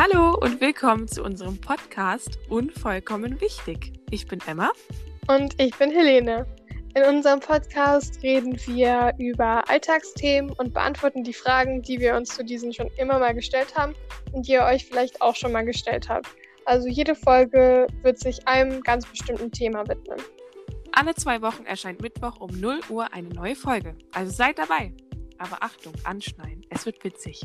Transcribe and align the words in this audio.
Hallo 0.00 0.38
und 0.40 0.60
willkommen 0.60 1.08
zu 1.08 1.24
unserem 1.24 1.60
Podcast 1.60 2.38
Unvollkommen 2.48 3.40
wichtig. 3.40 3.94
Ich 4.10 4.28
bin 4.28 4.38
Emma. 4.46 4.70
Und 5.26 5.60
ich 5.60 5.76
bin 5.76 5.90
Helene. 5.90 6.46
In 6.94 7.02
unserem 7.02 7.40
Podcast 7.40 8.22
reden 8.22 8.56
wir 8.66 9.12
über 9.18 9.68
Alltagsthemen 9.68 10.52
und 10.52 10.72
beantworten 10.72 11.24
die 11.24 11.32
Fragen, 11.32 11.82
die 11.82 11.98
wir 11.98 12.14
uns 12.14 12.36
zu 12.36 12.44
diesen 12.44 12.72
schon 12.72 12.86
immer 12.96 13.18
mal 13.18 13.34
gestellt 13.34 13.76
haben 13.76 13.96
und 14.32 14.46
die 14.46 14.52
ihr 14.52 14.62
euch 14.62 14.86
vielleicht 14.86 15.20
auch 15.20 15.34
schon 15.34 15.50
mal 15.50 15.64
gestellt 15.64 16.08
habt. 16.08 16.28
Also 16.64 16.86
jede 16.86 17.16
Folge 17.16 17.88
wird 18.02 18.20
sich 18.20 18.46
einem 18.46 18.80
ganz 18.82 19.04
bestimmten 19.04 19.50
Thema 19.50 19.88
widmen. 19.88 20.20
Alle 20.92 21.16
zwei 21.16 21.42
Wochen 21.42 21.66
erscheint 21.66 22.00
Mittwoch 22.00 22.38
um 22.38 22.50
0 22.60 22.82
Uhr 22.88 23.12
eine 23.12 23.30
neue 23.30 23.56
Folge. 23.56 23.96
Also 24.12 24.30
seid 24.30 24.60
dabei. 24.60 24.92
Aber 25.38 25.60
Achtung, 25.64 25.92
anschneiden. 26.04 26.64
Es 26.70 26.86
wird 26.86 27.02
witzig. 27.02 27.44